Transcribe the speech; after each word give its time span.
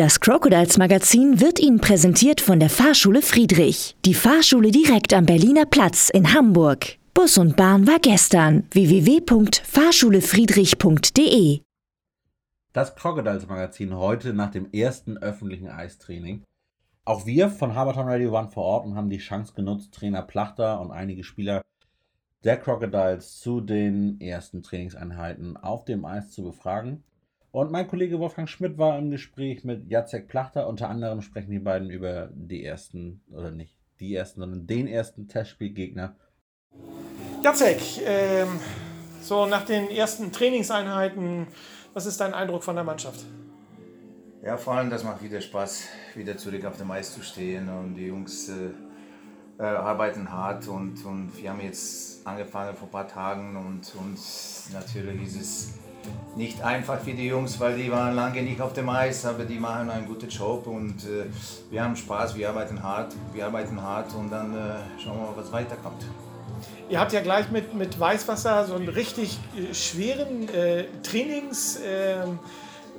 Das 0.00 0.16
Crocodiles 0.18 0.78
Magazin 0.78 1.42
wird 1.42 1.60
Ihnen 1.60 1.78
präsentiert 1.78 2.40
von 2.40 2.58
der 2.58 2.70
Fahrschule 2.70 3.20
Friedrich. 3.20 3.94
Die 4.06 4.14
Fahrschule 4.14 4.70
direkt 4.70 5.12
am 5.12 5.26
Berliner 5.26 5.66
Platz 5.66 6.08
in 6.08 6.32
Hamburg. 6.32 6.96
Bus 7.12 7.36
und 7.36 7.54
Bahn 7.54 7.86
war 7.86 7.98
gestern. 7.98 8.66
www.fahrschulefriedrich.de 8.70 11.60
Das 12.72 12.96
Crocodiles 12.96 13.46
Magazin 13.46 13.94
heute 13.94 14.32
nach 14.32 14.50
dem 14.50 14.72
ersten 14.72 15.18
öffentlichen 15.18 15.68
Eistraining. 15.68 16.44
Auch 17.04 17.26
wir 17.26 17.50
von 17.50 17.74
Haberton 17.74 18.08
Radio 18.08 18.32
waren 18.32 18.48
vor 18.48 18.64
Ort 18.64 18.86
und 18.86 18.94
haben 18.94 19.10
die 19.10 19.18
Chance 19.18 19.52
genutzt, 19.52 19.92
Trainer 19.92 20.22
Plachter 20.22 20.80
und 20.80 20.92
einige 20.92 21.24
Spieler 21.24 21.60
der 22.42 22.56
Crocodiles 22.56 23.38
zu 23.38 23.60
den 23.60 24.18
ersten 24.18 24.62
Trainingseinheiten 24.62 25.58
auf 25.58 25.84
dem 25.84 26.06
Eis 26.06 26.30
zu 26.30 26.42
befragen. 26.42 27.04
Und 27.52 27.72
mein 27.72 27.88
Kollege 27.88 28.20
Wolfgang 28.20 28.48
Schmidt 28.48 28.78
war 28.78 28.96
im 28.96 29.10
Gespräch 29.10 29.64
mit 29.64 29.90
Jacek 29.90 30.28
Plachter. 30.28 30.68
Unter 30.68 30.88
anderem 30.88 31.20
sprechen 31.20 31.50
die 31.50 31.58
beiden 31.58 31.90
über 31.90 32.30
die 32.32 32.64
ersten, 32.64 33.22
oder 33.32 33.50
nicht 33.50 33.76
die 33.98 34.14
ersten, 34.14 34.40
sondern 34.40 34.66
den 34.66 34.86
ersten 34.86 35.26
Testspielgegner. 35.26 36.14
Jacek, 37.42 37.80
ähm, 38.06 38.60
so 39.20 39.46
nach 39.46 39.64
den 39.64 39.90
ersten 39.90 40.30
Trainingseinheiten, 40.30 41.48
was 41.92 42.06
ist 42.06 42.20
dein 42.20 42.34
Eindruck 42.34 42.62
von 42.62 42.76
der 42.76 42.84
Mannschaft? 42.84 43.24
Ja, 44.42 44.56
vor 44.56 44.74
allem, 44.74 44.88
das 44.88 45.02
macht 45.02 45.22
wieder 45.22 45.40
Spaß, 45.40 45.88
wieder 46.14 46.36
zurück 46.36 46.64
auf 46.64 46.76
dem 46.76 46.90
Eis 46.92 47.14
zu 47.14 47.22
stehen. 47.22 47.68
Und 47.68 47.94
die 47.94 48.06
Jungs 48.06 48.48
äh, 48.48 48.70
äh, 49.58 49.64
arbeiten 49.64 50.30
hart 50.30 50.68
und, 50.68 51.04
und 51.04 51.32
wir 51.36 51.50
haben 51.50 51.60
jetzt 51.60 52.26
angefangen 52.26 52.76
vor 52.76 52.88
ein 52.88 52.92
paar 52.92 53.08
Tagen 53.08 53.56
und, 53.56 53.94
und 53.96 54.18
natürlich 54.72 55.22
ist 55.24 55.40
es 55.40 55.78
nicht 56.36 56.62
einfach 56.62 57.00
für 57.00 57.12
die 57.12 57.26
Jungs, 57.26 57.58
weil 57.60 57.76
die 57.76 57.90
waren 57.90 58.14
lange 58.14 58.42
nicht 58.42 58.60
auf 58.60 58.72
dem 58.72 58.88
Eis, 58.88 59.24
aber 59.26 59.44
die 59.44 59.58
machen 59.58 59.90
einen 59.90 60.06
guten 60.06 60.28
Job 60.28 60.66
und 60.66 61.04
äh, 61.04 61.26
wir 61.70 61.84
haben 61.84 61.96
Spaß, 61.96 62.36
wir 62.36 62.48
arbeiten 62.48 62.82
hart, 62.82 63.14
wir 63.32 63.46
arbeiten 63.46 63.80
hart 63.80 64.14
und 64.14 64.30
dann 64.30 64.54
äh, 64.54 64.74
schauen 65.02 65.18
wir 65.18 65.26
mal, 65.26 65.36
was 65.36 65.52
weiterkommt. 65.52 66.04
Ihr 66.88 66.98
habt 66.98 67.12
ja 67.12 67.20
gleich 67.20 67.50
mit, 67.50 67.74
mit 67.74 67.98
Weißwasser 67.98 68.66
so 68.66 68.74
einen 68.74 68.88
richtig 68.88 69.38
äh, 69.56 69.74
schweren 69.74 70.48
äh, 70.48 70.84
Trainings, 71.02 71.78
ähm, 71.84 72.38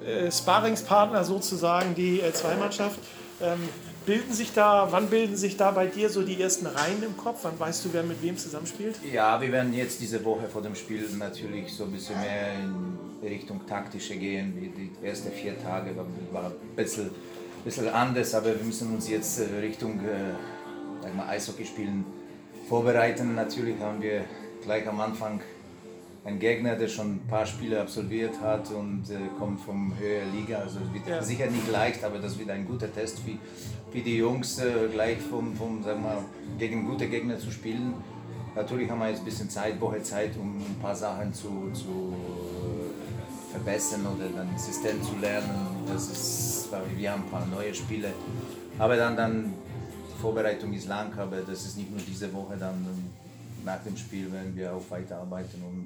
äh, 0.05 0.31
Sparringspartner 0.31 1.23
sozusagen, 1.23 1.95
die 1.95 2.21
L2-Mannschaft. 2.21 2.99
Ähm, 3.41 3.69
bilden 4.05 4.33
sich 4.33 4.53
da, 4.53 4.87
wann 4.91 5.07
bilden 5.07 5.35
sich 5.35 5.57
da 5.57 5.71
bei 5.71 5.85
dir 5.85 6.09
so 6.09 6.23
die 6.23 6.41
ersten 6.41 6.65
Reihen 6.65 7.03
im 7.03 7.17
Kopf? 7.17 7.39
Wann 7.43 7.59
weißt 7.59 7.85
du, 7.85 7.89
wer 7.93 8.03
mit 8.03 8.21
wem 8.21 8.37
zusammenspielt? 8.37 8.95
Ja, 9.11 9.39
wir 9.39 9.51
werden 9.51 9.73
jetzt 9.73 10.01
diese 10.01 10.23
Woche 10.25 10.47
vor 10.47 10.61
dem 10.61 10.75
Spiel 10.75 11.07
natürlich 11.17 11.73
so 11.73 11.85
ein 11.85 11.91
bisschen 11.91 12.19
mehr 12.19 12.53
in 12.53 13.27
Richtung 13.27 13.65
taktische 13.67 14.15
gehen. 14.15 14.53
Die 14.55 15.05
ersten 15.05 15.31
vier 15.31 15.61
Tage 15.61 15.95
war, 15.95 16.05
war 16.31 16.45
ein 16.45 16.75
bisschen, 16.75 17.11
bisschen 17.63 17.89
anders, 17.89 18.33
aber 18.33 18.47
wir 18.47 18.63
müssen 18.63 18.93
uns 18.93 19.07
jetzt 19.09 19.39
äh, 19.39 19.59
Richtung 19.59 19.99
äh, 19.99 21.29
Eishockey 21.29 21.65
spielen 21.65 22.05
vorbereiten. 22.67 23.35
Natürlich 23.35 23.79
haben 23.79 24.01
wir 24.01 24.25
gleich 24.63 24.87
am 24.87 24.99
Anfang 24.99 25.41
einen 26.23 26.39
Gegner, 26.39 26.75
der 26.75 26.87
schon 26.87 27.15
ein 27.15 27.27
paar 27.27 27.45
Spiele 27.45 27.81
absolviert 27.81 28.39
hat 28.41 28.69
und 28.71 29.09
äh, 29.09 29.17
kommt 29.39 29.59
vom 29.61 29.97
höheren 29.97 30.31
Liga. 30.35 30.59
Also 30.59 30.79
es 30.85 30.93
wird 30.93 31.07
Ja. 31.07 31.21
sicher 31.21 31.47
nicht 31.47 31.69
leicht, 31.71 32.03
aber 32.03 32.19
das 32.19 32.37
wird 32.37 32.49
ein 32.51 32.65
guter 32.65 32.93
Test 32.93 33.19
für, 33.19 33.31
für 33.91 34.03
die 34.03 34.17
Jungs, 34.17 34.59
äh, 34.59 34.87
gleich 34.91 35.17
vom, 35.17 35.55
vom, 35.55 35.81
sag 35.83 35.99
mal, 36.01 36.19
gegen 36.59 36.85
gute 36.85 37.07
Gegner 37.07 37.39
zu 37.39 37.49
spielen. 37.51 37.93
Natürlich 38.55 38.89
haben 38.89 38.99
wir 38.99 39.09
jetzt 39.09 39.19
ein 39.19 39.25
bisschen 39.25 39.49
Zeit, 39.49 39.79
Woche 39.81 40.03
Zeit, 40.03 40.37
um 40.37 40.57
ein 40.57 40.75
paar 40.81 40.95
Sachen 40.95 41.33
zu, 41.33 41.71
zu 41.73 42.13
äh, 42.13 43.51
verbessern 43.51 44.05
oder 44.05 44.27
dann 44.29 44.55
System 44.57 45.01
zu 45.01 45.15
lernen. 45.19 45.49
Das 45.87 46.07
ist, 46.09 46.69
wir 46.97 47.11
haben 47.11 47.23
ein 47.23 47.29
paar 47.29 47.47
neue 47.47 47.73
Spiele. 47.73 48.13
Aber 48.77 48.95
dann, 48.95 49.15
dann 49.15 49.53
die 50.15 50.21
Vorbereitung 50.21 50.71
ist 50.73 50.87
lang, 50.87 51.17
aber 51.17 51.37
das 51.37 51.65
ist 51.65 51.77
nicht 51.77 51.89
nur 51.89 51.99
diese 51.99 52.31
Woche, 52.31 52.55
dann 52.59 52.85
nach 53.65 53.81
dem 53.83 53.97
Spiel 53.97 54.31
werden 54.31 54.55
wir 54.55 54.73
auch 54.73 54.83
weiterarbeiten, 54.89 55.61
um 55.63 55.85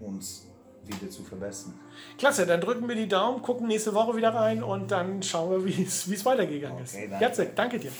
uns 0.00 0.46
wieder 0.86 1.08
zu 1.10 1.22
verbessern. 1.22 1.74
Klasse, 2.18 2.44
dann 2.46 2.60
drücken 2.60 2.86
wir 2.88 2.94
die 2.94 3.08
Daumen, 3.08 3.40
gucken 3.42 3.68
nächste 3.68 3.94
Woche 3.94 4.16
wieder 4.16 4.34
rein 4.34 4.62
und 4.62 4.90
dann 4.90 5.22
schauen 5.22 5.50
wir, 5.50 5.64
wie 5.64 5.82
es 5.82 6.10
wie 6.10 6.14
es 6.14 6.24
weitergegangen 6.24 6.82
ist. 6.84 6.94
Okay, 6.94 7.08
danke. 7.08 7.24
Jacek, 7.24 7.56
danke 7.56 7.78
dir. 7.78 7.90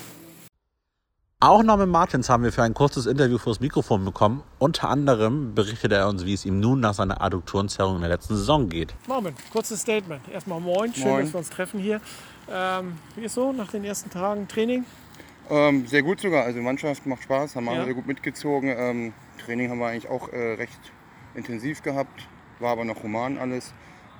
Auch 1.40 1.62
Norman 1.62 1.90
Martins 1.90 2.30
haben 2.30 2.42
wir 2.42 2.52
für 2.52 2.62
ein 2.62 2.72
kurzes 2.72 3.04
Interview 3.04 3.36
vors 3.36 3.60
Mikrofon 3.60 4.02
bekommen. 4.04 4.42
Unter 4.58 4.88
anderem 4.88 5.54
berichtet 5.54 5.92
er 5.92 6.08
uns, 6.08 6.24
wie 6.24 6.32
es 6.32 6.46
ihm 6.46 6.58
nun 6.58 6.80
nach 6.80 6.94
seiner 6.94 7.20
Adduktorenzerrung 7.20 7.96
in 7.96 8.00
der 8.00 8.10
letzten 8.10 8.34
Saison 8.36 8.68
geht. 8.70 8.94
Norman, 9.08 9.34
kurzes 9.52 9.82
Statement. 9.82 10.22
Erstmal 10.32 10.60
moin, 10.60 10.94
schön, 10.94 11.04
Moin. 11.08 11.24
dass 11.24 11.34
wir 11.34 11.38
uns 11.38 11.50
treffen 11.50 11.80
hier. 11.80 12.00
Ähm, 12.50 12.96
wie 13.16 13.24
ist 13.24 13.34
so 13.34 13.52
nach 13.52 13.70
den 13.70 13.84
ersten 13.84 14.08
Tagen 14.10 14.48
Training? 14.48 14.84
Ähm, 15.50 15.86
sehr 15.86 16.02
gut 16.02 16.20
sogar. 16.20 16.44
Also 16.44 16.58
die 16.60 16.64
Mannschaft 16.64 17.04
macht 17.04 17.22
Spaß, 17.24 17.56
haben 17.56 17.68
alle 17.68 17.78
Ja. 17.80 17.84
sehr 17.84 17.94
gut 17.94 18.06
mitgezogen. 18.06 18.70
Ähm, 18.74 19.12
Training 19.44 19.68
haben 19.70 19.78
wir 19.80 19.86
eigentlich 19.88 20.08
auch 20.08 20.28
äh, 20.32 20.54
recht 20.54 20.80
intensiv 21.34 21.82
gehabt, 21.82 22.26
war 22.58 22.72
aber 22.72 22.84
noch 22.84 23.02
human 23.02 23.38
alles. 23.38 23.72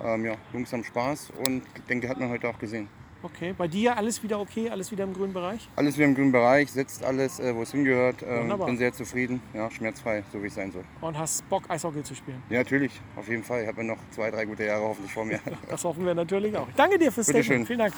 Ähm, 0.03 0.25
ja, 0.25 0.35
Jungs 0.53 0.73
haben 0.73 0.85
Spaß 0.85 1.33
und 1.47 1.63
ich 1.77 1.83
denke, 1.85 2.09
hat 2.09 2.19
man 2.19 2.31
heute 2.31 2.49
auch 2.49 2.59
gesehen. 2.59 2.89
Okay, 3.25 3.55
bei 3.57 3.67
dir 3.67 3.97
alles 3.97 4.23
wieder 4.23 4.39
okay, 4.39 4.69
alles 4.69 4.91
wieder 4.91 5.05
im 5.05 5.15
grünen 5.15 5.33
Bereich? 5.33 5.67
Alles 5.77 5.97
wieder 5.97 6.05
im 6.05 6.15
grünen 6.15 6.31
Bereich, 6.31 6.71
setzt 6.71 7.03
alles, 7.03 7.41
äh, 7.41 7.55
wo 7.55 7.63
es 7.63 7.73
hingehört. 7.73 8.17
Ähm, 8.23 8.53
bin 8.67 8.77
sehr 8.77 8.93
zufrieden, 8.93 9.41
ja, 9.55 9.71
schmerzfrei, 9.71 10.23
so 10.31 10.43
wie 10.43 10.49
es 10.49 10.55
sein 10.55 10.71
soll. 10.71 10.85
Und 11.01 11.19
hast 11.19 11.49
Bock, 11.49 11.63
Eishockey 11.71 12.03
zu 12.03 12.15
spielen? 12.15 12.43
Ja, 12.51 12.59
natürlich, 12.59 13.01
auf 13.17 13.27
jeden 13.27 13.43
Fall. 13.43 13.63
Ich 13.63 13.69
habe 13.69 13.81
ja 13.81 13.87
noch 13.87 13.99
zwei, 14.11 14.31
drei 14.31 14.45
gute 14.45 14.65
Jahre 14.67 14.85
hoffentlich 14.85 15.13
vor 15.13 15.25
mir. 15.25 15.41
Das 15.71 15.85
hoffen 15.85 16.05
wir 16.05 16.15
natürlich 16.15 16.55
auch. 16.55 16.69
Danke 16.77 16.99
dir 16.99 17.11
fürs 17.11 17.27
Bitte 17.27 17.43
Statement. 17.43 17.67
schön. 17.67 17.67
Vielen 17.67 17.79
Dank. 17.79 17.95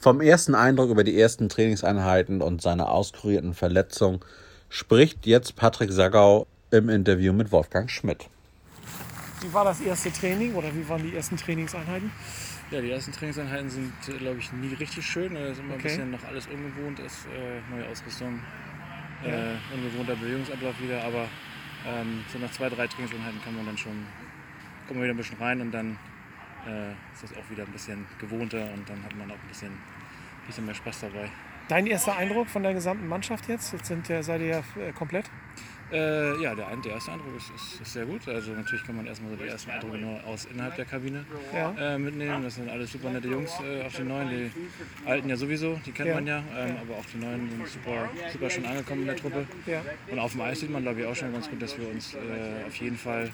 Vom 0.00 0.22
ersten 0.22 0.54
Eindruck 0.54 0.88
über 0.88 1.04
die 1.04 1.20
ersten 1.20 1.50
Trainingseinheiten 1.50 2.40
und 2.40 2.62
seine 2.62 2.88
auskurierten 2.88 3.52
Verletzungen 3.52 4.20
spricht 4.70 5.26
jetzt 5.26 5.54
Patrick 5.54 5.92
Sagau 5.92 6.46
im 6.70 6.88
Interview 6.88 7.32
mit 7.32 7.50
Wolfgang 7.52 7.90
Schmidt. 7.90 8.28
Wie 9.40 9.52
war 9.52 9.64
das 9.64 9.80
erste 9.80 10.12
Training 10.12 10.54
oder 10.54 10.74
wie 10.74 10.88
waren 10.88 11.02
die 11.02 11.14
ersten 11.14 11.36
Trainingseinheiten? 11.36 12.10
Ja, 12.70 12.80
die 12.80 12.90
ersten 12.90 13.12
Trainingseinheiten 13.12 13.70
sind, 13.70 13.92
äh, 14.08 14.12
glaube 14.18 14.38
ich, 14.40 14.52
nie 14.52 14.74
richtig 14.74 15.06
schön. 15.06 15.34
weil 15.34 15.44
Es 15.46 15.58
immer 15.58 15.74
Okay. 15.74 15.76
ein 15.76 15.82
bisschen 15.82 16.10
noch 16.10 16.24
alles 16.24 16.46
ungewohnt 16.48 16.98
ist. 17.00 17.26
Äh, 17.26 17.60
neue 17.74 17.88
Ausrüstung, 17.88 18.40
äh, 19.24 19.54
ungewohnter 19.74 20.16
Bewegungsablauf 20.16 20.78
wieder. 20.80 21.02
Aber 21.04 21.28
ähm, 21.86 22.24
so 22.32 22.38
nach 22.38 22.50
zwei, 22.50 22.68
drei 22.68 22.86
Trainingseinheiten 22.86 23.40
kann 23.42 23.56
man 23.56 23.64
dann 23.66 23.78
schon, 23.78 23.92
kommt 24.86 24.98
man 24.98 25.04
wieder 25.04 25.14
ein 25.14 25.16
bisschen 25.16 25.38
rein 25.38 25.60
und 25.62 25.70
dann 25.72 25.96
äh, 26.66 26.90
ist 27.14 27.22
das 27.22 27.32
auch 27.32 27.48
wieder 27.50 27.62
ein 27.62 27.72
bisschen 27.72 28.04
gewohnter 28.20 28.68
und 28.74 28.86
dann 28.88 29.02
hat 29.04 29.16
man 29.16 29.30
auch 29.30 29.36
ein 29.40 29.48
bisschen, 29.48 29.70
bisschen 30.46 30.66
mehr 30.66 30.74
Spaß 30.74 31.00
dabei. 31.00 31.30
Dein 31.68 31.86
erster 31.86 32.16
Eindruck 32.16 32.48
von 32.48 32.62
der 32.62 32.74
gesamten 32.74 33.06
Mannschaft 33.06 33.48
jetzt? 33.48 33.72
Jetzt 33.72 33.86
sind, 33.86 34.08
ja- 34.08 34.22
seid 34.22 34.40
ihr 34.40 34.46
ja 34.46 34.58
äh, 34.82 34.92
komplett. 34.92 35.26
Äh, 35.90 36.42
ja, 36.42 36.54
der, 36.54 36.76
der 36.76 36.92
erste 36.92 37.12
Eindruck 37.12 37.34
ist, 37.36 37.50
ist, 37.54 37.80
ist 37.80 37.92
sehr 37.92 38.04
gut. 38.04 38.26
Also 38.28 38.52
natürlich 38.52 38.84
kann 38.84 38.96
man 38.96 39.06
erstmal 39.06 39.30
so 39.30 39.36
die 39.42 39.48
ersten 39.48 39.70
Eindrücke 39.70 39.96
nur 39.98 40.22
aus 40.24 40.44
innerhalb 40.46 40.76
der 40.76 40.84
Kabine 40.84 41.24
Ja. 41.54 41.74
äh, 41.78 41.98
mitnehmen. 41.98 42.42
Das 42.42 42.56
sind 42.56 42.68
alles 42.68 42.92
super 42.92 43.10
nette 43.10 43.28
Jungs, 43.28 43.58
äh, 43.60 43.82
auch 43.86 43.92
die 43.92 44.02
neuen, 44.02 44.28
die 44.28 44.50
alten 45.06 45.28
ja 45.30 45.36
sowieso, 45.36 45.80
die 45.86 45.92
kennt 45.92 46.08
Ja. 46.08 46.14
man 46.16 46.26
ja, 46.26 46.42
ähm, 46.56 46.76
aber 46.82 46.98
auch 46.98 47.06
die 47.12 47.18
neuen 47.18 47.48
sind 47.50 47.66
super, 47.68 48.10
super 48.32 48.50
schon 48.50 48.66
angekommen 48.66 49.00
in 49.02 49.06
der 49.08 49.16
Truppe. 49.16 49.46
Und 50.10 50.18
auf 50.18 50.32
dem 50.32 50.40
Eis 50.42 50.60
sieht 50.60 50.70
man 50.70 50.82
glaube 50.82 51.00
ich 51.00 51.06
auch 51.06 51.16
schon 51.16 51.32
ganz 51.32 51.48
gut, 51.48 51.62
dass 51.62 51.78
wir 51.78 51.88
uns 51.88 52.14
äh, 52.14 52.66
auf 52.66 52.74
jeden 52.76 52.96
Fall 52.98 53.30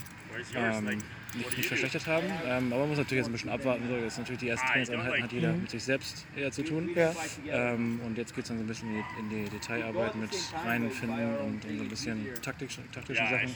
ähm, 0.54 0.98
nicht, 1.36 1.56
nicht 1.56 1.68
verschlechtert 1.68 2.06
haben. 2.06 2.26
Ähm, 2.46 2.72
aber 2.72 2.80
man 2.80 2.88
muss 2.90 2.98
natürlich 2.98 3.22
jetzt 3.22 3.28
ein 3.28 3.32
bisschen 3.32 3.50
abwarten. 3.50 3.84
So. 3.88 3.96
Jetzt 3.96 4.18
natürlich 4.18 4.40
die 4.40 4.48
ersten 4.48 4.66
Trainingseinheiten 4.66 5.22
hat 5.22 5.32
jeder 5.32 5.52
mit 5.52 5.70
sich 5.70 5.82
selbst 5.82 6.26
eher 6.36 6.50
zu 6.50 6.62
tun. 6.62 6.90
Ja. 6.94 7.12
Ähm, 7.48 8.00
und 8.04 8.18
jetzt 8.18 8.34
geht 8.34 8.44
es 8.44 8.48
dann 8.48 8.58
so 8.58 8.64
ein 8.64 8.66
bisschen 8.66 8.88
in 8.90 9.28
die, 9.28 9.36
in 9.36 9.44
die 9.44 9.50
Detailarbeit 9.50 10.14
mit 10.16 10.30
reinfinden 10.64 11.36
und, 11.36 11.64
und 11.64 11.76
so 11.78 11.84
ein 11.84 11.88
bisschen 11.88 12.26
taktisch, 12.42 12.78
taktischen 12.92 13.26
Sachen. 13.26 13.54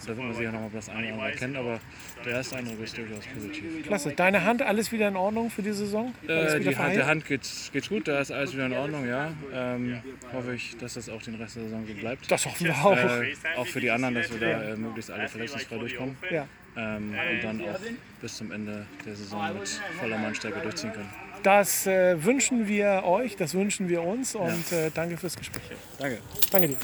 Da 0.00 0.06
wird 0.06 0.18
man 0.18 0.34
sicher 0.34 0.52
nochmal 0.52 0.70
das 0.72 0.88
eine 0.88 1.06
oder 1.06 1.12
andere 1.14 1.30
erkennen, 1.30 1.56
aber 1.56 1.80
der 2.24 2.32
erste 2.32 2.56
Eindruck 2.56 2.80
ist 2.80 2.96
durchaus 2.96 3.24
positiv. 3.26 3.86
Klasse. 3.86 4.12
Deine 4.14 4.44
Hand, 4.44 4.62
alles 4.62 4.92
wieder 4.92 5.08
in 5.08 5.16
Ordnung 5.16 5.50
für 5.50 5.62
die 5.62 5.72
Saison? 5.72 6.14
Äh, 6.26 6.60
die 6.60 6.76
Hand, 6.76 6.94
der 6.94 7.06
Hand 7.06 7.26
geht, 7.26 7.42
geht 7.72 7.88
gut, 7.88 8.06
da 8.06 8.20
ist 8.20 8.30
alles 8.30 8.54
wieder 8.54 8.66
in 8.66 8.74
Ordnung, 8.74 9.08
ja. 9.08 9.32
Ähm, 9.52 10.00
hoffe 10.32 10.54
ich, 10.54 10.76
dass 10.76 10.94
das 10.94 11.08
auch 11.08 11.22
den 11.22 11.34
Rest 11.34 11.56
der 11.56 11.64
Saison 11.64 11.84
so 11.86 11.94
bleibt. 11.94 12.30
Das 12.30 12.46
hoffen 12.46 12.66
wir 12.66 12.76
auch. 12.76 12.96
Äh, 12.96 13.34
auch 13.56 13.66
für 13.66 13.80
die 13.80 13.90
anderen, 13.90 14.14
dass 14.14 14.30
wir 14.30 14.40
da 14.40 14.62
äh, 14.62 14.76
möglichst 14.76 15.10
alle 15.10 15.28
verletzungsfrei 15.28 15.78
durchkommen. 15.78 16.16
Ja. 16.30 16.46
Ähm, 16.78 17.10
und 17.10 17.44
dann 17.44 17.60
auch 17.62 17.80
bis 18.20 18.36
zum 18.36 18.52
Ende 18.52 18.86
der 19.04 19.16
Saison 19.16 19.52
mit 19.58 19.68
voller 19.98 20.18
Mannstärke 20.18 20.60
durchziehen 20.60 20.92
können. 20.92 21.10
Das 21.42 21.86
äh, 21.86 22.22
wünschen 22.24 22.68
wir 22.68 23.02
euch, 23.04 23.36
das 23.36 23.54
wünschen 23.54 23.88
wir 23.88 24.02
uns 24.02 24.34
und 24.36 24.72
äh, 24.72 24.90
danke 24.94 25.16
fürs 25.16 25.36
Gespräch. 25.36 25.62
Danke. 25.98 26.18
Danke 26.52 26.68
dir. 26.68 26.76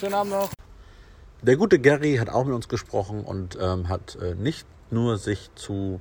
Schönen 0.00 0.14
Abend 0.14 0.32
noch. 0.32 0.50
Der 1.42 1.56
gute 1.56 1.78
Gary 1.78 2.16
hat 2.16 2.30
auch 2.30 2.44
mit 2.44 2.54
uns 2.54 2.68
gesprochen 2.68 3.22
und 3.22 3.58
ähm, 3.60 3.88
hat 3.88 4.16
äh, 4.20 4.34
nicht 4.34 4.66
nur 4.90 5.18
sich 5.18 5.50
zu 5.54 6.00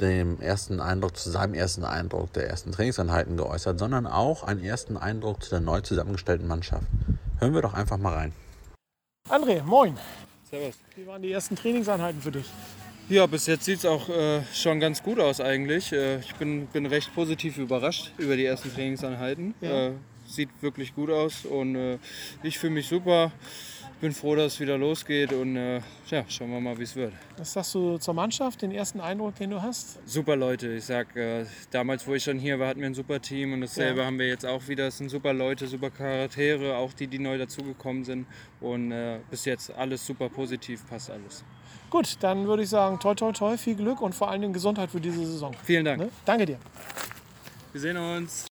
dem 0.00 0.40
ersten 0.40 0.80
Eindruck, 0.80 1.16
zu 1.16 1.30
seinem 1.30 1.54
ersten 1.54 1.84
Eindruck 1.84 2.32
der 2.34 2.48
ersten 2.48 2.72
Trainingseinheiten 2.72 3.36
geäußert, 3.36 3.78
sondern 3.78 4.06
auch 4.06 4.44
einen 4.44 4.62
ersten 4.62 4.96
Eindruck 4.96 5.42
zu 5.42 5.50
der 5.50 5.60
neu 5.60 5.80
zusammengestellten 5.80 6.46
Mannschaft. 6.46 6.86
Hören 7.38 7.54
wir 7.54 7.62
doch 7.62 7.74
einfach 7.74 7.98
mal 7.98 8.14
rein. 8.14 8.32
André, 9.28 9.62
moin. 9.62 9.96
Servus. 10.50 10.74
Wie 10.96 11.06
waren 11.06 11.22
die 11.22 11.30
ersten 11.30 11.54
Trainingseinheiten 11.54 12.20
für 12.20 12.32
dich? 12.32 12.46
Ja, 13.08 13.26
bis 13.26 13.46
jetzt 13.46 13.64
sieht 13.64 13.78
es 13.78 13.84
auch 13.84 14.08
äh, 14.08 14.42
schon 14.52 14.80
ganz 14.80 15.02
gut 15.02 15.20
aus 15.20 15.40
eigentlich. 15.40 15.92
Äh, 15.92 16.18
ich 16.20 16.34
bin, 16.34 16.66
bin 16.66 16.86
recht 16.86 17.14
positiv 17.14 17.58
überrascht 17.58 18.10
über 18.18 18.36
die 18.36 18.44
ersten 18.44 18.72
Trainingseinheiten. 18.72 19.54
Ja. 19.60 19.88
Äh, 19.88 19.92
sieht 20.26 20.48
wirklich 20.60 20.94
gut 20.94 21.10
aus 21.10 21.44
und 21.44 21.76
äh, 21.76 21.98
ich 22.42 22.58
fühle 22.58 22.72
mich 22.72 22.88
super. 22.88 23.32
Bin 24.00 24.12
froh, 24.12 24.34
dass 24.34 24.54
es 24.54 24.60
wieder 24.60 24.78
losgeht 24.78 25.30
und 25.34 25.56
äh, 25.56 25.82
ja, 26.08 26.24
schauen 26.26 26.50
wir 26.50 26.58
mal, 26.60 26.78
wie 26.78 26.84
es 26.84 26.96
wird. 26.96 27.12
Was 27.36 27.52
sagst 27.52 27.74
du 27.74 27.98
zur 27.98 28.14
Mannschaft, 28.14 28.62
den 28.62 28.72
ersten 28.72 28.98
Eindruck, 28.98 29.34
den 29.34 29.50
du 29.50 29.60
hast? 29.60 29.98
Super 30.08 30.36
Leute. 30.36 30.68
Ich 30.72 30.86
sag, 30.86 31.14
äh, 31.16 31.44
damals, 31.70 32.06
wo 32.06 32.14
ich 32.14 32.24
schon 32.24 32.38
hier 32.38 32.58
war, 32.58 32.68
hatten 32.68 32.80
wir 32.80 32.86
ein 32.86 32.94
super 32.94 33.20
Team 33.20 33.52
und 33.52 33.60
dasselbe 33.60 34.00
Ja. 34.00 34.06
haben 34.06 34.18
wir 34.18 34.26
jetzt 34.26 34.46
auch 34.46 34.66
wieder. 34.68 34.86
Es 34.86 34.96
sind 34.96 35.10
super 35.10 35.34
Leute, 35.34 35.66
super 35.66 35.90
Charaktere, 35.90 36.76
auch 36.76 36.94
die, 36.94 37.08
die 37.08 37.18
neu 37.18 37.36
dazugekommen 37.36 38.04
sind. 38.04 38.26
Und 38.62 38.90
äh, 38.90 39.18
bis 39.30 39.44
jetzt 39.44 39.70
alles 39.74 40.06
super 40.06 40.30
positiv, 40.30 40.82
passt 40.88 41.10
alles. 41.10 41.44
Gut, 41.90 42.16
dann 42.20 42.46
würde 42.46 42.62
ich 42.62 42.70
sagen, 42.70 42.98
toi, 43.00 43.14
toi, 43.14 43.32
toi, 43.32 43.58
viel 43.58 43.74
Glück 43.74 44.00
und 44.00 44.14
vor 44.14 44.30
allen 44.30 44.40
Dingen 44.40 44.54
Gesundheit 44.54 44.90
für 44.90 45.00
diese 45.00 45.26
Saison. 45.26 45.54
Vielen 45.62 45.84
Dank. 45.84 46.00
Ne? 46.00 46.08
Danke 46.24 46.46
dir. 46.46 46.58
Wir 47.72 47.80
sehen 47.82 47.98
uns. 47.98 48.46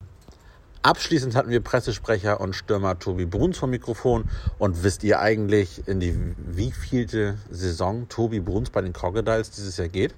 Abschließend 0.82 1.36
hatten 1.36 1.50
wir 1.50 1.60
Pressesprecher 1.60 2.40
und 2.40 2.56
Stürmer 2.56 2.98
Tobi 2.98 3.26
Bruns 3.26 3.58
vom 3.58 3.70
Mikrofon. 3.70 4.30
Und 4.60 4.82
wisst 4.82 5.04
ihr 5.04 5.20
eigentlich, 5.20 5.86
in 5.88 6.00
die 6.00 6.16
wievielte 6.38 7.38
Saison 7.52 8.08
Tobi 8.08 8.40
Bruns 8.40 8.70
bei 8.70 8.82
den 8.82 8.94
Crocodiles 8.94 9.52
dieses 9.52 9.76
Jahr 9.76 9.90
geht? 9.90 10.16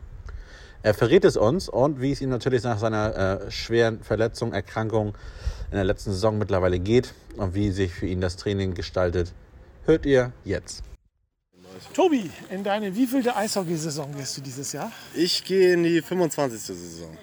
Er 0.83 0.93
verrät 0.93 1.25
es 1.25 1.35
uns 1.35 1.67
und 1.67 1.99
wie 1.99 2.11
es 2.11 2.21
ihm 2.21 2.29
natürlich 2.29 2.61
nach 2.63 2.77
seiner 2.77 3.41
äh, 3.41 3.51
schweren 3.51 4.03
Verletzung, 4.03 4.53
Erkrankung 4.53 5.15
in 5.71 5.77
der 5.77 5.83
letzten 5.83 6.11
Saison 6.11 6.37
mittlerweile 6.37 6.79
geht 6.79 7.13
und 7.37 7.55
wie 7.55 7.71
sich 7.71 7.91
für 7.91 8.05
ihn 8.05 8.21
das 8.21 8.35
Training 8.35 8.75
gestaltet, 8.75 9.33
hört 9.85 10.05
ihr 10.05 10.31
jetzt. 10.43 10.83
Tobi, 11.95 12.29
in 12.51 12.63
deine 12.63 12.95
wievielte 12.95 13.35
Eishockeysaison 13.35 14.15
gehst 14.15 14.37
du 14.37 14.41
dieses 14.41 14.73
Jahr? 14.73 14.91
Ich 15.15 15.43
gehe 15.43 15.73
in 15.73 15.83
die 15.83 16.01
25. 16.01 16.61
Saison. 16.61 17.17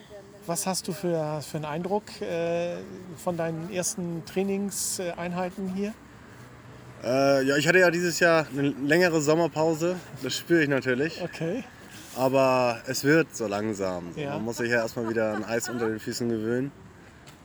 Was 0.48 0.66
hast 0.66 0.88
du 0.88 0.94
für, 0.94 1.42
für 1.42 1.58
einen 1.58 1.66
Eindruck 1.66 2.04
äh, 2.22 2.76
von 3.22 3.36
deinen 3.36 3.70
ersten 3.70 4.24
Trainingseinheiten 4.24 5.74
hier? 5.74 5.92
Äh, 7.04 7.44
ja, 7.44 7.56
ich 7.58 7.68
hatte 7.68 7.80
ja 7.80 7.90
dieses 7.90 8.18
Jahr 8.18 8.46
eine 8.50 8.70
längere 8.70 9.20
Sommerpause. 9.20 9.96
Das 10.22 10.34
spüre 10.34 10.62
ich 10.62 10.70
natürlich. 10.70 11.20
Okay. 11.22 11.64
Aber 12.16 12.80
es 12.86 13.04
wird 13.04 13.36
so 13.36 13.46
langsam. 13.46 14.14
So. 14.14 14.20
Ja. 14.22 14.30
Man 14.36 14.44
muss 14.46 14.56
sich 14.56 14.70
ja 14.70 14.76
erstmal 14.76 15.10
wieder 15.10 15.34
an 15.34 15.44
Eis 15.44 15.68
unter 15.68 15.86
den 15.86 16.00
Füßen 16.00 16.30
gewöhnen. 16.30 16.72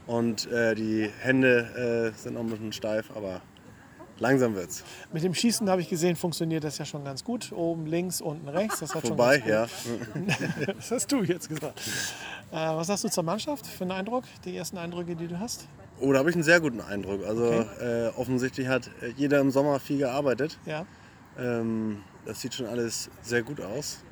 Und 0.08 0.50
äh, 0.50 0.74
die 0.74 1.12
Hände 1.20 2.14
äh, 2.16 2.18
sind 2.18 2.36
noch 2.36 2.42
ein 2.42 2.52
bisschen 2.52 2.72
steif, 2.72 3.12
aber 3.14 3.42
langsam 4.20 4.56
wird's. 4.56 4.84
Mit 5.12 5.24
dem 5.24 5.34
Schießen 5.34 5.70
habe 5.70 5.82
ich 5.82 5.90
gesehen, 5.90 6.16
funktioniert 6.16 6.64
das 6.64 6.78
ja 6.78 6.86
schon 6.86 7.04
ganz 7.04 7.24
gut. 7.24 7.52
Oben 7.52 7.86
links, 7.86 8.22
unten 8.22 8.48
rechts. 8.48 8.80
Das 8.80 8.94
hat 8.96 9.08
Vorbei, 9.08 9.40
schon 9.40 9.50
ja. 9.50 9.68
das 10.78 10.92
hast 10.92 11.12
du 11.12 11.24
jetzt 11.24 11.50
gesagt. 11.50 11.82
Äh, 12.52 12.56
was 12.56 12.90
hast 12.90 13.04
du 13.04 13.10
zur 13.10 13.24
Mannschaft 13.24 13.66
für 13.68 13.84
einen 13.84 13.92
Eindruck? 13.92 14.26
Die 14.46 14.56
ersten 14.56 14.78
Eindrücke, 14.78 15.16
die 15.16 15.28
du 15.28 15.40
hast? 15.40 15.68
Oh, 16.00 16.12
da 16.12 16.20
habe 16.20 16.30
ich 16.30 16.36
einen 16.36 16.44
sehr 16.44 16.60
guten 16.60 16.82
Eindruck. 16.82 17.26
Also 17.26 17.46
Okay. 17.46 18.08
äh, 18.08 18.10
offensichtlich 18.18 18.68
hat 18.68 18.90
äh, 19.02 19.10
jeder 19.16 19.40
im 19.40 19.52
Sommer 19.52 19.80
viel 19.80 19.98
gearbeitet. 20.00 20.58
Ja. 20.66 20.86
Ähm, 21.38 22.04
das 22.26 22.42
sieht 22.42 22.54
schon 22.54 22.66
alles 22.68 23.10
sehr 23.22 23.44
gut 23.44 23.62
aus. 23.62 24.04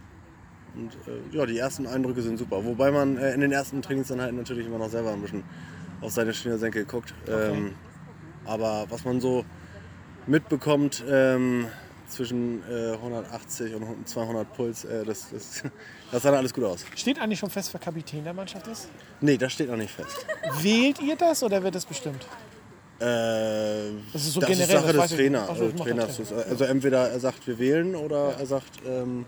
Und 0.76 0.94
äh, 1.08 1.36
ja, 1.36 1.46
die 1.46 1.58
ersten 1.58 1.86
Eindrücke 1.86 2.22
sind 2.22 2.38
super. 2.38 2.64
Wobei 2.64 2.92
man 2.92 3.18
äh, 3.18 3.34
in 3.34 3.42
den 3.42 3.52
ersten 3.52 3.82
Trainingseinheiten 3.82 4.38
natürlich 4.38 4.68
immer 4.68 4.78
noch 4.78 4.90
selber 4.90 5.12
ein 5.12 5.22
bisschen 5.22 5.44
auf 6.02 6.12
seine 6.12 6.34
Schnürsenkel 6.34 6.86
guckt. 6.86 7.14
Ähm, 7.28 7.76
aber 8.46 8.86
was 8.90 9.04
man 9.06 9.20
so 9.20 9.44
mitbekommt 10.28 11.04
ähm, 11.10 11.68
zwischen 12.08 12.62
äh, 12.70 12.94
180 12.94 13.74
und 13.76 14.08
200 14.08 14.54
Puls, 14.54 14.84
äh, 14.86 15.04
das, 15.06 15.30
das, 15.32 15.64
das 16.12 16.24
sah 16.24 16.30
dann 16.32 16.40
alles 16.40 16.54
gut 16.54 16.64
aus. 16.66 16.86
Steht 16.96 17.20
eigentlich 17.20 17.40
schon 17.40 17.50
fest, 17.50 17.74
wer 17.74 17.80
Kapitän 17.80 18.24
der 18.24 18.34
Mannschaft 18.34 18.68
ist? 18.68 18.90
Nee, 19.22 19.38
das 19.38 19.54
steht 19.54 19.70
noch 19.70 19.78
nicht 19.78 19.92
fest. 19.94 20.26
Wählt 20.62 21.00
ihr 21.02 21.16
das 21.16 21.42
oder 21.44 21.64
wird 21.64 21.76
das 21.76 21.86
bestimmt? 21.86 22.26
Äh, 23.00 23.04
Das 24.14 24.22
ist 24.24 24.34
so 24.34 24.42
das 24.42 24.50
generell, 24.50 24.76
ist 24.76 24.82
Sache 24.84 24.94
das 24.94 25.08
des 25.10 25.18
Trainers. 25.18 25.42
nicht. 25.42 25.52
Ach 25.52 25.58
so, 25.58 25.64
das 25.70 25.74
macht 25.80 25.88
der 25.88 25.96
Trainers 25.98 26.16
Trainer. 26.18 26.42
ist, 26.42 26.50
also 26.50 26.64
entweder 26.66 27.10
er 27.10 27.20
sagt, 27.20 27.48
wir 27.48 27.58
wählen 27.60 27.96
oder 27.96 28.36
er 28.38 28.46
sagt, 28.46 28.72
ähm, 28.86 29.26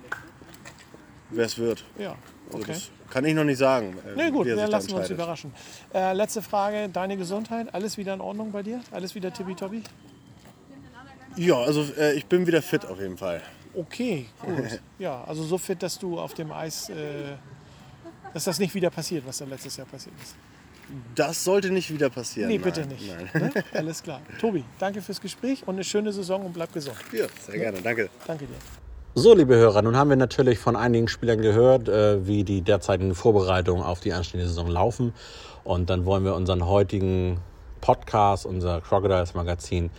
wer 1.31 1.45
es 1.45 1.57
wird. 1.57 1.83
Ja, 1.97 2.15
Also 2.47 2.57
okay. 2.59 2.73
das 2.73 2.91
kann 3.09 3.25
ich 3.25 3.33
noch 3.33 3.43
nicht 3.45 3.57
sagen. 3.57 3.97
äh, 4.05 4.11
Na 4.15 4.29
gut, 4.29 4.45
wie 4.45 4.51
er 4.51 4.57
wir 4.57 4.67
lassen 4.67 4.91
uns 4.93 5.09
überraschen. 5.09 5.53
Äh, 5.93 6.13
letzte 6.13 6.41
Frage, 6.43 6.89
deine 6.89 7.17
Gesundheit, 7.17 7.73
alles 7.73 7.97
wieder 7.97 8.13
in 8.13 8.21
Ordnung 8.21 8.51
bei 8.51 8.61
dir? 8.61 8.81
Alles 8.91 9.15
wieder 9.15 9.31
tippitoppi? 9.33 9.81
Ja, 11.35 11.55
also 11.55 11.85
äh, 11.97 12.13
ich 12.13 12.25
bin 12.25 12.45
wieder 12.45 12.61
fit 12.61 12.85
auf 12.85 12.99
jeden 12.99 13.17
Fall. 13.17 13.41
Okay, 13.73 14.27
gut. 14.41 14.79
ja, 14.99 15.23
also 15.23 15.43
so 15.43 15.57
fit, 15.57 15.81
dass 15.81 15.97
du 15.97 16.19
auf 16.19 16.33
dem 16.33 16.51
Eis, 16.51 16.89
äh, 16.89 16.93
dass 18.33 18.43
das 18.43 18.59
nicht 18.59 18.75
wieder 18.75 18.89
passiert, 18.89 19.25
was 19.25 19.39
dann 19.39 19.49
letztes 19.49 19.77
Jahr 19.77 19.87
passiert 19.87 20.15
ist. 20.21 20.35
Das 21.15 21.43
sollte 21.43 21.71
nicht 21.71 21.91
wieder 21.91 22.09
passieren. 22.09 22.49
Nee, 22.49 22.57
nein. 22.57 22.63
bitte 22.63 22.85
nicht. 22.85 23.11
Nein. 23.33 23.51
Ne? 23.53 23.63
Alles 23.73 24.03
klar. 24.03 24.21
Tobi, 24.39 24.63
danke 24.79 25.01
fürs 25.01 25.19
Gespräch 25.19 25.63
und 25.65 25.75
eine 25.75 25.83
schöne 25.83 26.11
Saison 26.11 26.45
und 26.45 26.53
bleib 26.53 26.71
gesund. 26.73 26.97
Ja, 27.11 27.25
sehr 27.45 27.57
gerne, 27.57 27.81
danke. 27.81 28.09
Danke 28.27 28.45
dir. 28.45 28.55
So, 29.15 29.35
liebe 29.35 29.55
Hörer, 29.55 29.83
nun 29.83 29.95
haben 29.95 30.09
wir 30.09 30.17
natürlich 30.17 30.57
von 30.57 30.75
einigen 30.75 31.07
Spielern 31.07 31.39
gehört, 31.39 31.87
äh, 31.87 32.25
wie 32.25 32.43
die 32.43 32.61
derzeitigen 32.61 33.13
Vorbereitungen 33.15 33.83
auf 33.83 33.99
die 33.99 34.11
anstehende 34.11 34.47
Saison 34.47 34.67
laufen. 34.67 35.13
Und 35.63 35.89
dann 35.89 36.05
wollen 36.05 36.25
wir 36.25 36.35
unseren 36.35 36.65
heutigen 36.65 37.39
Podcast, 37.79 38.45
unser 38.45 38.81
Crocodiles 38.81 39.33
Magazin, 39.33 39.91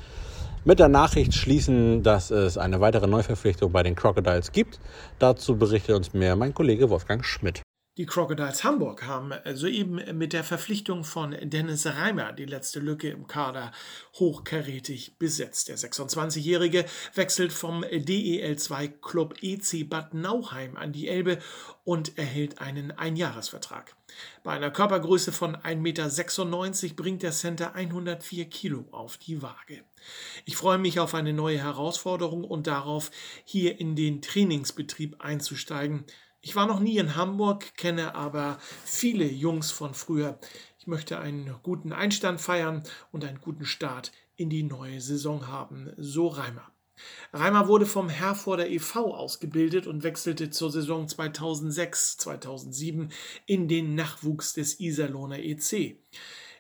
mit 0.65 0.79
der 0.79 0.89
Nachricht 0.89 1.35
schließen, 1.35 2.03
dass 2.03 2.31
es 2.31 2.57
eine 2.57 2.81
weitere 2.81 3.07
Neuverpflichtung 3.07 3.73
bei 3.73 3.83
den 3.83 3.95
Crocodiles 3.95 4.53
gibt. 4.53 4.81
Dazu 5.19 5.57
berichtet 5.57 5.97
uns 5.97 6.15
mehr 6.15 6.37
mein 6.37 6.55
Kollege 6.55 6.89
Wolfgang 6.91 7.25
Schmidt. 7.25 7.64
Die 7.97 8.07
Crocodiles 8.07 8.65
Hamburg 8.65 9.07
haben 9.07 9.33
soeben 9.53 10.01
mit 10.19 10.33
der 10.33 10.43
Verpflichtung 10.43 11.05
von 11.05 11.31
Dennis 11.41 11.87
Reimer 11.87 12.33
die 12.33 12.45
letzte 12.45 12.81
Lücke 12.81 13.09
im 13.09 13.29
Kader 13.29 13.71
hochkarätig 14.15 15.17
besetzt. 15.17 15.69
Der 15.69 15.79
26-Jährige 15.79 16.87
wechselt 17.15 17.53
vom 17.53 17.85
DEL2-Club 17.85 19.37
EC 19.43 19.89
Bad 19.89 20.13
Nauheim 20.13 20.77
an 20.77 20.91
die 20.91 21.07
Elbe 21.07 21.39
und 21.85 22.19
erhält 22.19 22.61
einen 22.61 22.91
Einjahresvertrag. 22.91 23.95
Bei 24.43 24.55
einer 24.55 24.73
Körpergröße 24.73 25.31
von 25.31 25.55
1,96 25.55 25.77
Meter 25.77 26.95
bringt 26.97 27.23
der 27.23 27.31
Center 27.31 27.77
104 27.77 28.47
Kilo 28.47 28.87
auf 28.91 29.19
die 29.19 29.41
Waage. 29.41 29.85
Ich 30.45 30.57
freue 30.57 30.79
mich 30.79 30.99
auf 30.99 31.15
eine 31.15 31.33
neue 31.33 31.59
Herausforderung 31.59 32.43
und 32.43 32.67
darauf, 32.67 33.13
hier 33.45 33.79
in 33.79 33.95
den 33.95 34.21
Trainingsbetrieb 34.21 35.21
einzusteigen. 35.21 36.05
Ich 36.47 36.55
war 36.55 36.67
noch 36.67 36.79
nie 36.79 36.99
in 36.99 37.17
Hamburg, 37.17 37.75
kenne 37.79 38.15
aber 38.15 38.59
viele 38.85 39.25
Jungs 39.25 39.71
von 39.71 39.95
früher. 39.95 40.39
Ich 40.79 40.87
möchte 40.87 41.19
einen 41.19 41.55
guten 41.63 41.95
Einstand 41.95 42.39
feiern 42.39 42.83
und 43.13 43.25
einen 43.25 43.41
guten 43.41 43.65
Start 43.65 44.13
in 44.37 44.51
die 44.51 44.63
neue 44.63 45.01
Saison 45.01 45.49
haben, 45.49 45.91
so 45.97 46.29
Reimer. 46.29 46.71
Reimer 47.33 47.67
wurde 47.67 47.87
vom 47.87 48.11
Herforder 48.11 48.69
e.V. 48.69 49.15
ausgebildet 49.15 49.87
und 49.87 50.03
wechselte 50.03 50.51
zur 50.51 50.71
Saison 50.71 51.07
2006-2007 51.07 53.09
in 53.47 53.67
den 53.67 53.95
Nachwuchs 53.95 54.53
des 54.53 54.81
Iserlohner 54.81 55.39
EC. 55.39 55.97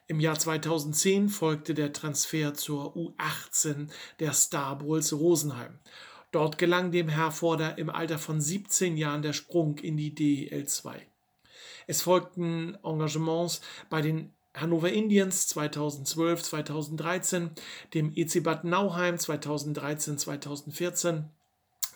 Im 0.07 0.19
Jahr 0.19 0.39
2010 0.39 1.29
folgte 1.29 1.75
der 1.75 1.93
Transfer 1.93 2.55
zur 2.55 2.97
U18 2.97 3.91
der 4.19 4.33
Star 4.33 4.81
Rosenheim. 4.81 5.79
Dort 6.35 6.59
gelang 6.59 6.91
dem 6.91 7.09
Herforder 7.09 7.79
im 7.79 7.89
Alter 7.89 8.19
von 8.19 8.41
17 8.41 8.97
Jahren 8.97 9.23
der 9.23 9.33
Sprung 9.33 9.79
in 9.79 9.97
die 9.97 10.13
DEL 10.13 10.67
2. 10.67 11.07
Es 11.87 12.03
folgten 12.03 12.77
Engagements 12.83 13.61
bei 13.89 14.03
den 14.03 14.33
Hannover 14.53 14.91
Indians 14.91 15.47
2012, 15.47 16.43
2013, 16.43 17.51
dem 17.95 18.13
EC 18.17 18.43
Bad 18.43 18.65
Nauheim 18.65 19.17
2013, 19.17 20.19
2014, 20.19 21.31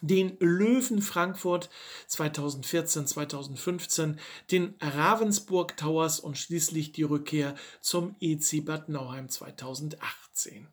den 0.02 0.36
Löwen 0.38 1.02
Frankfurt 1.02 1.68
2014, 2.06 3.08
2015, 3.08 4.20
den 4.52 4.74
Ravensburg 4.80 5.76
Towers 5.76 6.20
und 6.20 6.38
schließlich 6.38 6.92
die 6.92 7.02
Rückkehr 7.02 7.56
zum 7.80 8.14
EC 8.20 8.64
Bad 8.64 8.88
Nauheim 8.88 9.28
2018. 9.28 10.68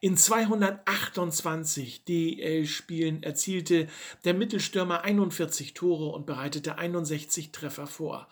In 0.00 0.16
228 0.16 2.04
DEL-Spielen 2.04 3.22
erzielte 3.22 3.88
der 4.24 4.34
Mittelstürmer 4.34 5.02
41 5.02 5.74
Tore 5.74 6.14
und 6.14 6.26
bereitete 6.26 6.78
61 6.78 7.52
Treffer 7.52 7.86
vor. 7.86 8.28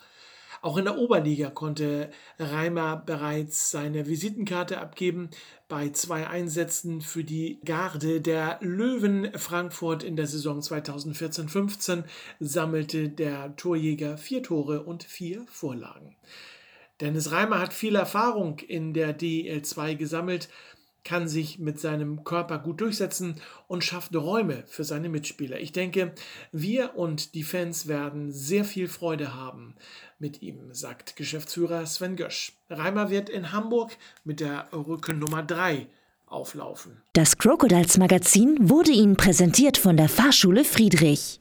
Auch 0.61 0.77
in 0.77 0.85
der 0.85 0.97
Oberliga 0.97 1.49
konnte 1.49 2.09
Reimer 2.37 2.97
bereits 2.97 3.71
seine 3.71 4.07
Visitenkarte 4.07 4.79
abgeben. 4.79 5.29
Bei 5.69 5.89
zwei 5.89 6.27
Einsätzen 6.27 7.01
für 7.01 7.23
die 7.23 7.59
Garde 7.63 8.19
der 8.19 8.57
Löwen 8.61 9.31
Frankfurt 9.37 10.03
in 10.03 10.17
der 10.17 10.27
Saison 10.27 10.59
2014-15 10.59 12.03
sammelte 12.39 13.09
der 13.09 13.55
Torjäger 13.55 14.17
vier 14.17 14.43
Tore 14.43 14.83
und 14.83 15.03
vier 15.03 15.45
Vorlagen. 15.47 16.15
Dennis 16.99 17.31
Reimer 17.31 17.59
hat 17.59 17.73
viel 17.73 17.95
Erfahrung 17.95 18.59
in 18.59 18.93
der 18.93 19.13
DEL 19.13 19.61
2 19.61 19.93
gesammelt, 19.93 20.49
kann 21.09 21.27
sich 21.27 21.57
mit 21.57 21.79
seinem 21.79 22.23
Körper 22.23 22.59
gut 22.59 22.81
durchsetzen 22.81 23.41
und 23.67 23.83
schafft 23.83 24.15
Räume 24.15 24.63
für 24.67 24.83
seine 24.83 25.09
Mitspieler. 25.09 25.59
Ich 25.59 25.71
denke, 25.71 26.13
wir 26.51 26.95
und 26.97 27.33
die 27.33 27.41
Fans 27.41 27.87
werden 27.87 28.31
sehr 28.31 28.63
viel 28.63 28.87
Freude 28.87 29.33
haben 29.33 29.73
mit 30.19 30.43
ihm, 30.43 30.71
sagt 30.71 31.15
Geschäftsführer 31.15 31.87
Sven 31.87 32.15
Gösch. 32.15 32.53
Reimer 32.69 33.09
wird 33.09 33.27
in 33.27 33.51
Hamburg 33.51 33.97
mit 34.23 34.39
der 34.39 34.67
Rückennummer 34.71 35.41
3 35.41 35.87
auflaufen. 36.27 37.01
Das 37.13 37.39
Crocodiles 37.39 37.97
Magazin 37.97 38.69
wurde 38.69 38.91
Ihnen 38.91 39.17
präsentiert 39.17 39.79
von 39.79 39.97
der 39.97 40.09
Fahrschule 40.09 40.63
Friedrich. 40.63 41.37